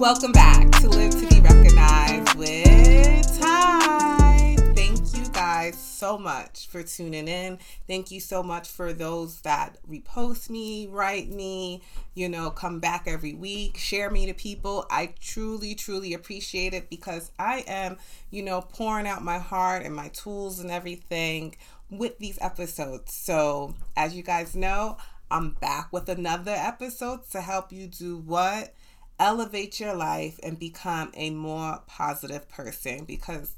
[0.00, 4.54] Welcome back to Live to Be Recognized with Ty.
[4.76, 7.58] Thank you guys so much for tuning in.
[7.88, 11.82] Thank you so much for those that repost me, write me,
[12.14, 14.86] you know, come back every week, share me to people.
[14.88, 17.96] I truly, truly appreciate it because I am,
[18.30, 21.56] you know, pouring out my heart and my tools and everything
[21.90, 23.12] with these episodes.
[23.14, 24.96] So, as you guys know,
[25.28, 28.74] I'm back with another episode to help you do what?
[29.18, 33.52] Elevate your life and become a more positive person because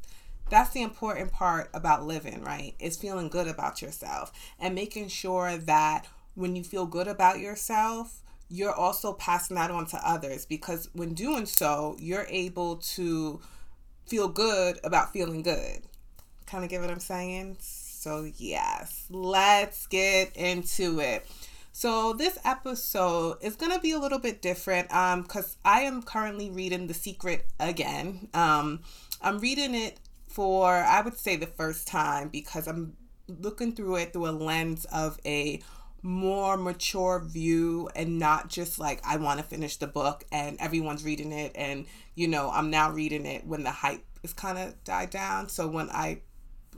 [0.48, 2.74] that's the important part about living, right?
[2.80, 8.22] Is feeling good about yourself and making sure that when you feel good about yourself,
[8.48, 13.40] you're also passing that on to others because when doing so, you're able to
[14.06, 15.82] feel good about feeling good.
[16.46, 17.58] Kind of get what I'm saying?
[17.60, 21.24] So, yes, let's get into it.
[21.72, 26.50] So this episode is gonna be a little bit different um because I am currently
[26.50, 28.28] reading The Secret again.
[28.34, 28.80] Um
[29.22, 32.96] I'm reading it for I would say the first time because I'm
[33.28, 35.62] looking through it through a lens of a
[36.02, 41.04] more mature view and not just like I want to finish the book and everyone's
[41.04, 44.82] reading it and you know I'm now reading it when the hype is kind of
[44.84, 46.22] died down so when I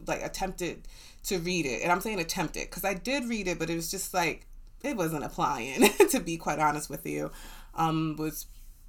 [0.06, 0.88] like attempted
[1.24, 3.90] to read it and I'm saying attempted because I did read it but it was
[3.90, 4.46] just like
[4.82, 7.30] it wasn't applying to be quite honest with you.
[7.74, 8.46] Um was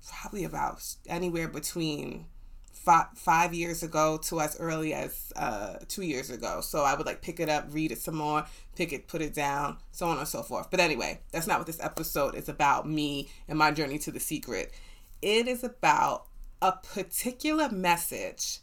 [0.07, 2.25] probably about anywhere between
[2.71, 6.59] five, five years ago to as early as uh, two years ago.
[6.61, 9.33] So i would like pick it up read it some more pick it put it
[9.33, 10.69] down so on and so forth.
[10.69, 14.19] But anyway that's not what this episode is about me and my journey to the
[14.19, 14.73] secret.
[15.21, 16.25] It is about
[16.61, 18.59] a particular message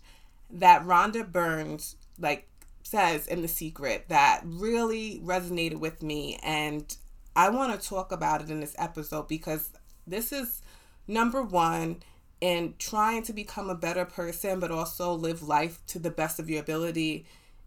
[0.50, 2.48] that rhonda burns like
[2.82, 6.96] says in the secret that really resonated with me and
[7.40, 9.70] I want to talk about it in this episode because
[10.06, 10.60] this is
[11.08, 12.02] number one
[12.38, 16.50] in trying to become a better person, but also live life to the best of
[16.50, 17.24] your ability.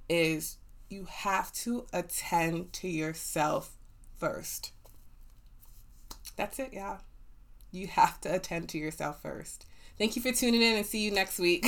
[0.07, 0.57] Is
[0.91, 3.75] you have to attend to yourself
[4.15, 4.73] first.
[6.35, 6.97] That's it, yeah.
[7.71, 9.65] You have to attend to yourself first.
[9.97, 11.65] Thank you for tuning in and see you next week.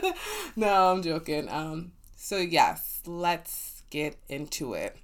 [0.54, 1.48] no, I'm joking.
[1.48, 4.96] Um, so yes, let's get into it.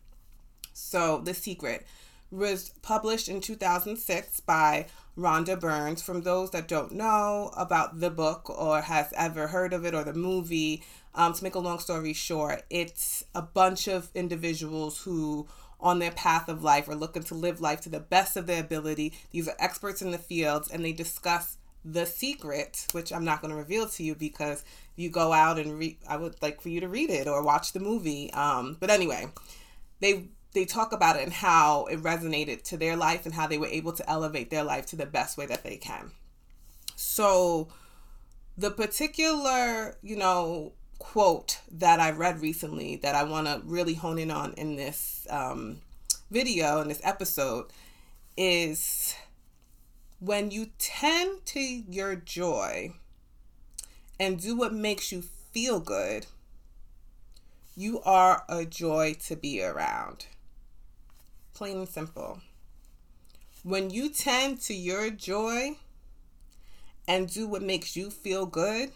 [0.72, 1.84] So, the secret
[2.30, 6.02] was published in 2006 by Rhonda Burns.
[6.02, 10.04] From those that don't know about the book or has ever heard of it or
[10.04, 10.82] the movie,
[11.14, 15.46] um, to make a long story short, it's a bunch of individuals who
[15.80, 18.60] on their path of life are looking to live life to the best of their
[18.60, 19.12] ability.
[19.30, 23.50] These are experts in the fields and they discuss the secret, which I'm not going
[23.50, 24.64] to reveal to you because
[24.96, 25.98] you go out and read.
[26.08, 28.32] I would like for you to read it or watch the movie.
[28.32, 29.26] Um, but anyway,
[30.00, 30.24] they
[30.58, 33.68] they talk about it and how it resonated to their life and how they were
[33.68, 36.10] able to elevate their life to the best way that they can.
[36.96, 37.68] So,
[38.56, 44.18] the particular, you know, quote that I read recently that I want to really hone
[44.18, 45.80] in on in this um,
[46.28, 47.66] video, in this episode,
[48.36, 49.14] is
[50.18, 52.94] when you tend to your joy
[54.18, 56.26] and do what makes you feel good,
[57.76, 60.26] you are a joy to be around.
[61.58, 62.38] Plain and simple.
[63.64, 65.76] When you tend to your joy
[67.08, 68.92] and do what makes you feel good,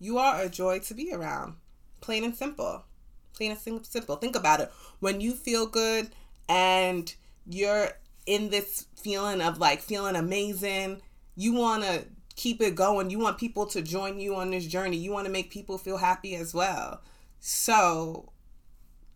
[0.00, 1.56] you are a joy to be around.
[2.00, 2.86] Plain and simple.
[3.34, 4.16] Plain and simple.
[4.16, 4.72] Think about it.
[5.00, 6.12] When you feel good
[6.48, 7.90] and you're
[8.24, 11.02] in this feeling of like feeling amazing,
[11.36, 12.06] you want to
[12.36, 13.10] keep it going.
[13.10, 14.96] You want people to join you on this journey.
[14.96, 17.02] You want to make people feel happy as well.
[17.40, 18.32] So,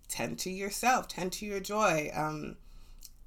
[0.08, 2.10] tend to yourself, tend to your joy.
[2.14, 2.56] Um,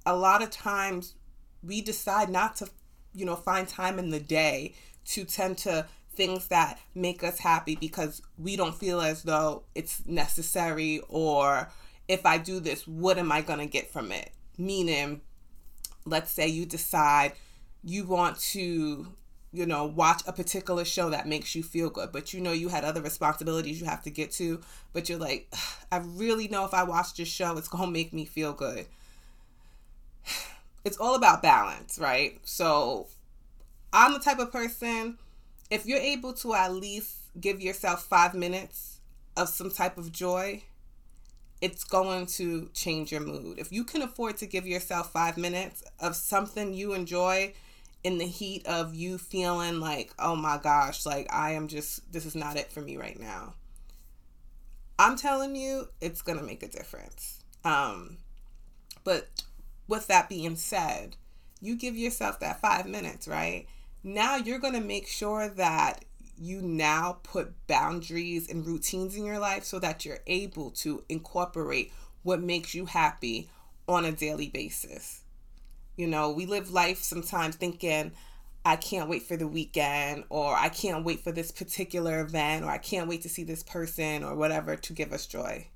[0.05, 1.15] a lot of times
[1.63, 2.67] we decide not to,
[3.13, 4.73] you know, find time in the day
[5.05, 10.05] to tend to things that make us happy because we don't feel as though it's
[10.05, 11.71] necessary or
[12.07, 14.31] if I do this, what am I going to get from it?
[14.57, 15.21] Meaning,
[16.05, 17.33] let's say you decide
[17.83, 19.07] you want to
[19.53, 22.69] you know, watch a particular show that makes you feel good, but you know you
[22.69, 24.61] had other responsibilities you have to get to,
[24.93, 25.53] but you're like,
[25.91, 28.87] I really know if I watch this show, it's going to make me feel good.
[30.83, 32.39] It's all about balance, right?
[32.41, 33.05] So
[33.93, 35.19] I'm the type of person,
[35.69, 38.97] if you're able to at least give yourself five minutes
[39.37, 40.63] of some type of joy,
[41.61, 43.59] it's going to change your mood.
[43.59, 47.53] If you can afford to give yourself five minutes of something you enjoy,
[48.03, 52.25] in the heat of you feeling like, oh my gosh, like I am just, this
[52.25, 53.53] is not it for me right now.
[54.97, 57.43] I'm telling you, it's going to make a difference.
[57.63, 58.17] Um,
[59.03, 59.29] but
[59.87, 61.15] with that being said,
[61.59, 63.67] you give yourself that five minutes, right?
[64.03, 66.03] now you're going to make sure that
[66.37, 71.91] you now put boundaries and routines in your life so that you're able to incorporate
[72.23, 73.49] what makes you happy
[73.87, 75.20] on a daily basis.
[75.95, 78.11] You know, we live life sometimes thinking,
[78.63, 82.69] I can't wait for the weekend, or I can't wait for this particular event, or
[82.69, 85.67] I can't wait to see this person, or whatever to give us joy.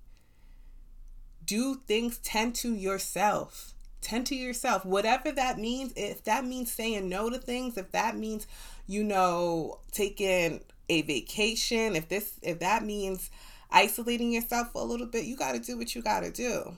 [1.43, 3.73] Do things, tend to yourself.
[4.01, 4.85] Tend to yourself.
[4.85, 8.45] Whatever that means, if that means saying no to things, if that means,
[8.87, 13.31] you know, taking a vacation, if this, if that means
[13.71, 16.77] isolating yourself for a little bit, you got to do what you got to do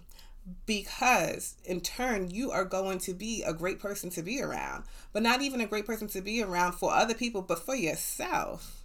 [0.66, 5.22] because in turn you are going to be a great person to be around but
[5.22, 8.84] not even a great person to be around for other people but for yourself.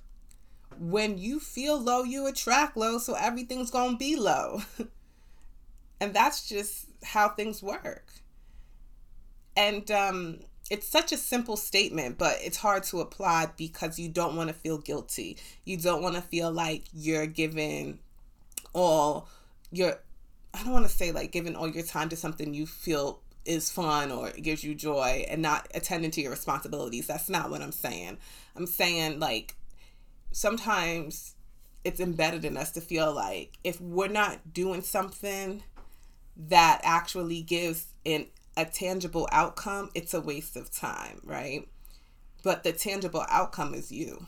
[0.78, 4.62] When you feel low you attract low so everything's going to be low.
[6.00, 8.08] And that's just how things work.
[9.56, 14.34] And um it's such a simple statement, but it's hard to apply because you don't
[14.36, 15.36] want to feel guilty.
[15.64, 17.98] You don't want to feel like you're giving
[18.72, 19.28] all
[19.70, 19.98] your
[20.54, 23.70] I don't want to say like giving all your time to something you feel is
[23.70, 27.06] fun or gives you joy and not attending to your responsibilities.
[27.06, 28.19] That's not what I'm saying.
[28.54, 29.54] I'm saying like
[30.31, 31.34] sometimes
[31.84, 35.62] it's embedded in us to feel like if we're not doing something
[36.37, 38.26] that actually gives an
[38.56, 41.66] a tangible outcome, it's a waste of time, right?
[42.43, 44.26] But the tangible outcome is you.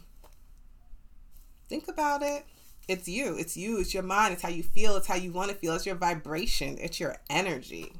[1.68, 2.44] Think about it
[2.88, 3.36] it's you.
[3.38, 3.80] It's you.
[3.80, 4.34] It's your mind.
[4.34, 4.96] It's how you feel.
[4.96, 5.74] It's how you want to feel.
[5.74, 6.76] It's your vibration.
[6.78, 7.92] It's your energy.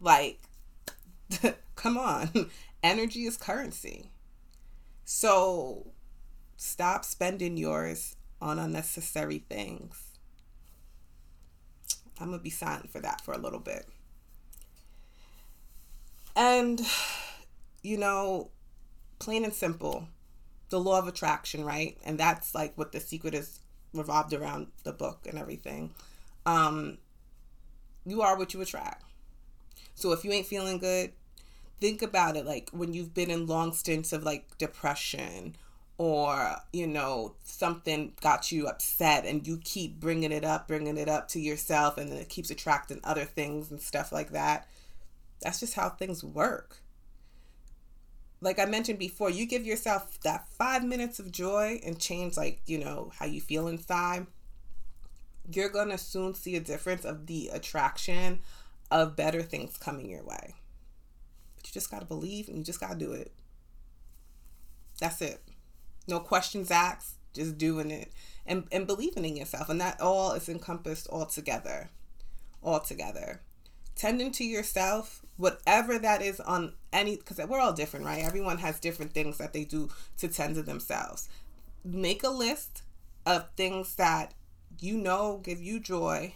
[0.00, 0.40] Like,
[1.76, 2.50] come on.
[2.82, 4.10] energy is currency.
[5.04, 5.86] So
[6.56, 10.02] stop spending yours on unnecessary things.
[12.20, 13.86] I'm going to be silent for that for a little bit.
[16.34, 16.80] And,
[17.82, 18.50] you know,
[19.18, 20.08] plain and simple
[20.72, 21.96] the law of attraction, right?
[22.04, 23.60] And that's like what the secret is
[23.92, 25.90] revolved around the book and everything.
[26.46, 26.98] Um,
[28.04, 29.04] you are what you attract.
[29.94, 31.12] So if you ain't feeling good,
[31.78, 35.56] think about it like when you've been in long stints of like depression
[35.98, 41.08] or you know something got you upset and you keep bringing it up bringing it
[41.08, 44.68] up to yourself and then it keeps attracting other things and stuff like that
[45.40, 46.81] that's just how things work
[48.42, 52.60] like I mentioned before, you give yourself that five minutes of joy and change, like,
[52.66, 54.26] you know, how you feel inside,
[55.50, 58.40] you're going to soon see a difference of the attraction
[58.90, 60.56] of better things coming your way.
[61.54, 63.32] But you just got to believe and you just got to do it.
[64.98, 65.40] That's it.
[66.08, 68.12] No questions asked, just doing it
[68.44, 69.68] and, and believing in yourself.
[69.68, 71.90] And that all is encompassed all together.
[72.60, 73.40] All together.
[73.94, 78.22] Tending to yourself whatever that is on any because we're all different right?
[78.22, 81.28] Everyone has different things that they do to tend to themselves.
[81.84, 82.82] Make a list
[83.26, 84.34] of things that
[84.80, 86.34] you know give you joy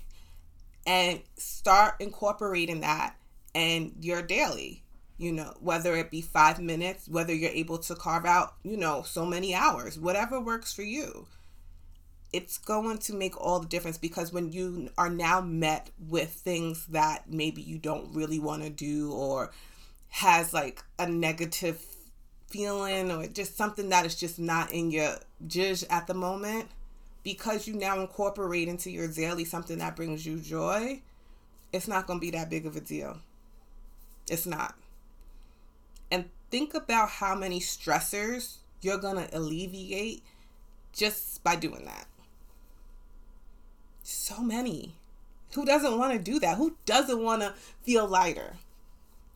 [0.86, 3.16] and start incorporating that
[3.54, 4.82] and your daily
[5.18, 9.02] you know whether it be five minutes whether you're able to carve out you know
[9.02, 11.26] so many hours whatever works for you
[12.32, 16.86] it's going to make all the difference because when you are now met with things
[16.86, 19.52] that maybe you don't really want to do or
[20.08, 21.82] has like a negative
[22.48, 25.16] feeling or just something that is just not in your
[25.46, 26.68] judge at the moment
[27.22, 31.00] because you now incorporate into your daily something that brings you joy
[31.72, 33.18] it's not going to be that big of a deal.
[34.28, 34.74] It's not.
[36.10, 40.22] And think about how many stressors you're going to alleviate
[40.92, 42.06] just by doing that
[44.06, 44.94] so many.
[45.54, 46.58] Who doesn't want to do that?
[46.58, 48.54] Who doesn't want to feel lighter?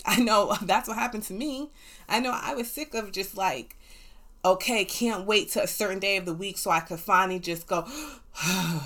[0.04, 1.70] I know that's what happened to me.
[2.08, 3.76] I know I was sick of just like,
[4.44, 7.66] okay, can't wait to a certain day of the week so I could finally just
[7.66, 7.86] go,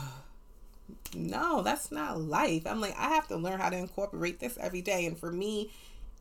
[1.14, 2.67] no, that's not life.
[2.67, 5.07] I'm like, I have to learn how to incorporate this every day.
[5.07, 5.71] And for me,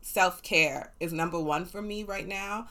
[0.02, 2.68] self care is number one for me right now.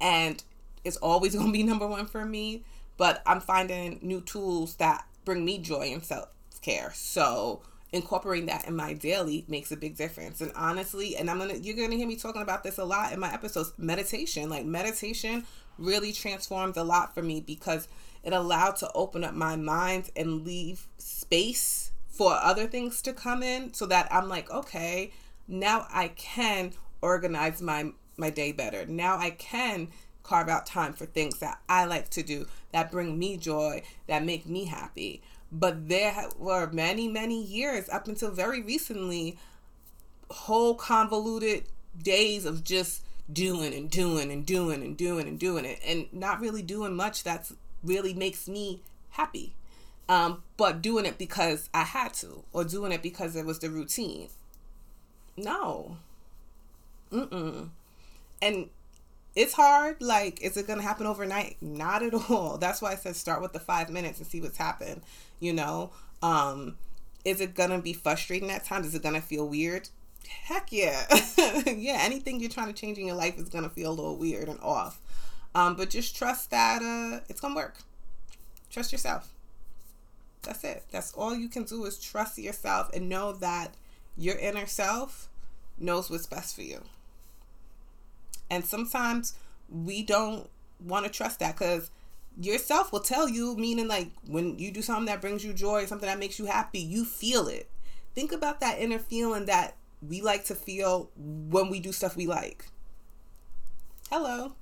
[0.00, 0.42] And
[0.84, 2.64] it's always going to be number one for me.
[2.96, 6.28] But I'm finding new tools that bring me joy and self
[6.64, 6.90] care.
[6.94, 10.40] So incorporating that in my daily makes a big difference.
[10.40, 13.20] And honestly, and I'm gonna you're gonna hear me talking about this a lot in
[13.20, 13.72] my episodes.
[13.78, 15.44] Meditation, like meditation,
[15.78, 17.86] really transformed a lot for me because
[18.24, 23.42] it allowed to open up my mind and leave space for other things to come
[23.42, 25.12] in so that I'm like, okay,
[25.46, 28.86] now I can organize my my day better.
[28.86, 29.88] Now I can
[30.24, 34.24] carve out time for things that I like to do that bring me joy, that
[34.24, 35.22] make me happy.
[35.56, 39.38] But there were many, many years up until very recently,
[40.28, 41.64] whole convoluted
[42.02, 46.40] days of just doing and doing and doing and doing and doing it and not
[46.40, 49.54] really doing much that's really makes me happy.
[50.08, 53.70] Um, but doing it because I had to, or doing it because it was the
[53.70, 54.28] routine.
[55.36, 55.98] No.
[57.12, 57.68] Mm-mm.
[58.42, 58.68] And
[59.34, 60.00] it's hard.
[60.00, 61.56] Like, is it gonna happen overnight?
[61.60, 62.56] Not at all.
[62.60, 65.02] That's why I said start with the five minutes and see what's happened.
[65.40, 65.90] You know,
[66.22, 66.76] um,
[67.24, 68.86] is it gonna be frustrating at times?
[68.86, 69.88] Is it gonna feel weird?
[70.26, 71.04] Heck yeah,
[71.66, 71.98] yeah.
[72.00, 74.60] Anything you're trying to change in your life is gonna feel a little weird and
[74.60, 75.00] off.
[75.54, 77.76] Um, but just trust that uh, it's gonna work.
[78.70, 79.32] Trust yourself.
[80.42, 80.84] That's it.
[80.90, 83.74] That's all you can do is trust yourself and know that
[84.16, 85.28] your inner self
[85.78, 86.82] knows what's best for you.
[88.54, 89.34] And sometimes
[89.68, 91.90] we don't want to trust that because
[92.40, 96.08] yourself will tell you, meaning like when you do something that brings you joy, something
[96.08, 97.68] that makes you happy, you feel it.
[98.14, 102.28] Think about that inner feeling that we like to feel when we do stuff we
[102.28, 102.66] like.
[104.08, 104.52] Hello.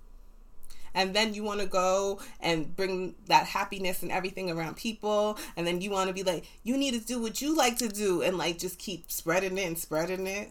[0.94, 5.38] And then you want to go and bring that happiness and everything around people.
[5.54, 7.88] And then you want to be like, you need to do what you like to
[7.88, 10.50] do and like just keep spreading it and spreading it.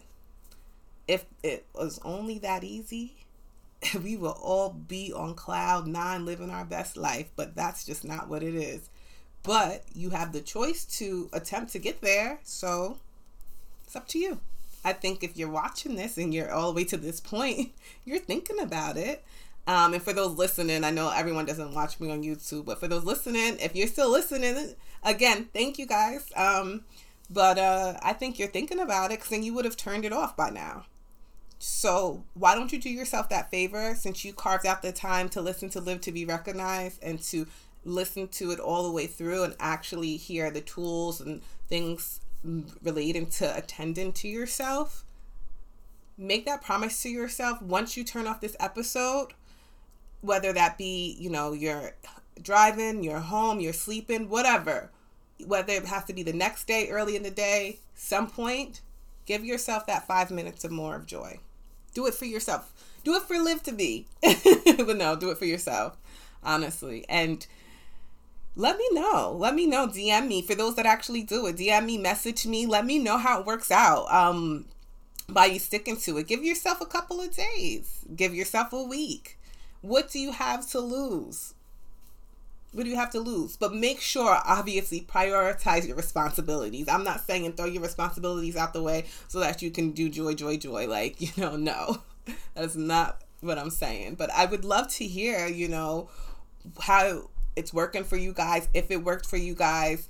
[1.08, 3.21] If it was only that easy,
[4.02, 8.28] we will all be on cloud nine living our best life, but that's just not
[8.28, 8.88] what it is.
[9.42, 12.98] But you have the choice to attempt to get there, so
[13.84, 14.40] it's up to you.
[14.84, 17.72] I think if you're watching this and you're all the way to this point,
[18.04, 19.24] you're thinking about it.
[19.66, 22.88] Um, and for those listening, I know everyone doesn't watch me on YouTube, but for
[22.88, 24.74] those listening, if you're still listening,
[25.04, 26.32] again, thank you guys.
[26.34, 26.84] Um,
[27.30, 30.12] but uh, I think you're thinking about it because then you would have turned it
[30.12, 30.86] off by now.
[31.64, 35.40] So why don't you do yourself that favor since you carved out the time to
[35.40, 37.46] listen to Live to Be Recognized and to
[37.84, 42.18] listen to it all the way through and actually hear the tools and things
[42.82, 45.04] relating to attending to yourself?
[46.18, 49.28] Make that promise to yourself once you turn off this episode,
[50.20, 51.92] whether that be, you know, you're
[52.42, 54.90] driving, you're home, you're sleeping, whatever.
[55.46, 58.80] Whether it has to be the next day, early in the day, some point,
[59.26, 61.38] give yourself that five minutes or more of joy.
[61.94, 62.72] Do it for yourself.
[63.04, 64.06] Do it for live to be.
[64.22, 65.96] but no, do it for yourself,
[66.42, 67.04] honestly.
[67.08, 67.46] And
[68.54, 69.34] let me know.
[69.36, 69.86] Let me know.
[69.86, 71.56] DM me for those that actually do it.
[71.56, 72.66] DM me, message me.
[72.66, 74.12] Let me know how it works out.
[74.12, 74.66] Um,
[75.28, 76.28] by you sticking to it.
[76.28, 78.04] Give yourself a couple of days.
[78.14, 79.38] Give yourself a week.
[79.80, 81.54] What do you have to lose?
[82.72, 83.56] What do you have to lose?
[83.56, 86.88] But make sure, obviously, prioritize your responsibilities.
[86.88, 90.34] I'm not saying throw your responsibilities out the way so that you can do joy,
[90.34, 90.88] joy, joy.
[90.88, 92.02] Like, you know, no,
[92.54, 94.14] that's not what I'm saying.
[94.14, 96.08] But I would love to hear, you know,
[96.80, 98.68] how it's working for you guys.
[98.72, 100.08] If it worked for you guys,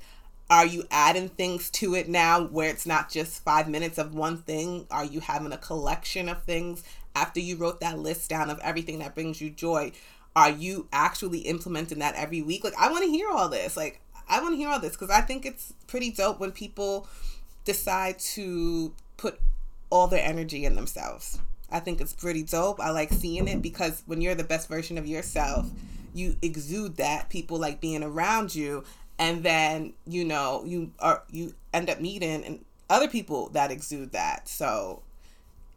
[0.49, 4.37] are you adding things to it now where it's not just five minutes of one
[4.37, 4.87] thing?
[4.91, 6.85] Are you having a collection of things
[7.17, 9.93] after you wrote that list down of everything that brings you joy?
[10.35, 12.65] Are you actually implementing that every week?
[12.65, 13.77] Like, I want to hear all this.
[13.77, 17.07] Like, I want to hear all this because I think it's pretty dope when people
[17.65, 19.39] decide to put
[19.91, 21.39] all their energy in themselves.
[21.71, 22.81] I think it's pretty dope.
[22.81, 25.67] I like seeing it because when you're the best version of yourself,
[26.15, 27.31] you exude that.
[27.31, 28.85] People like being around you,
[29.19, 34.13] and then you know you are you end up meeting and other people that exude
[34.13, 34.49] that.
[34.49, 35.03] So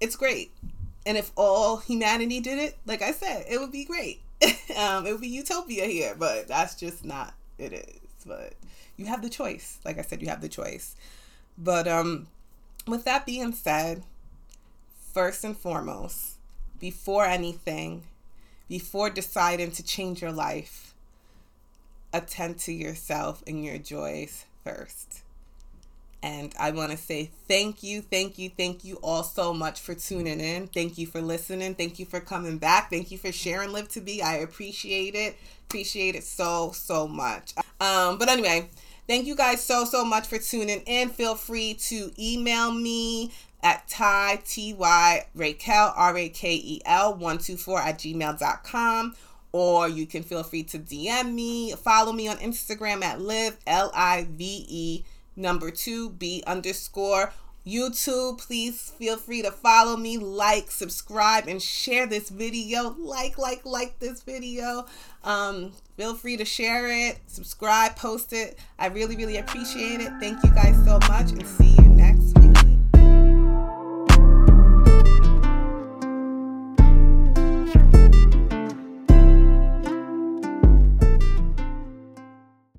[0.01, 0.51] it's great.
[1.05, 4.21] And if all humanity did it, like I said, it would be great.
[4.77, 7.99] um, it would be utopia here, but that's just not it is.
[8.25, 8.53] But
[8.97, 9.79] you have the choice.
[9.85, 10.95] Like I said, you have the choice.
[11.57, 12.27] But um,
[12.87, 14.03] with that being said,
[15.13, 16.37] first and foremost,
[16.79, 18.03] before anything,
[18.67, 20.93] before deciding to change your life,
[22.11, 25.21] attend to yourself and your joys first.
[26.25, 29.93] And I want to say thank you, thank you, thank you all so much for
[29.93, 30.65] tuning in.
[30.65, 31.75] Thank you for listening.
[31.75, 32.89] Thank you for coming back.
[32.89, 34.23] Thank you for sharing Live to Be.
[34.23, 35.37] I appreciate it.
[35.69, 37.53] Appreciate it so, so much.
[37.79, 38.71] Um, but anyway,
[39.07, 41.09] thank you guys so, so much for tuning in.
[41.09, 49.15] Feel free to email me at Ty, T-Y, Rakel, R-A-K-E-L, 124 at gmail.com
[49.51, 53.89] or you can feel free to DM me, follow me on Instagram at live, L
[53.93, 55.05] I V E
[55.35, 57.33] number two, B underscore
[57.65, 58.37] YouTube.
[58.37, 62.95] Please feel free to follow me, like, subscribe, and share this video.
[62.99, 64.85] Like, like, like this video.
[65.23, 68.59] Um, feel free to share it, subscribe, post it.
[68.77, 70.11] I really, really appreciate it.
[70.19, 72.44] Thank you guys so much, and see you next week.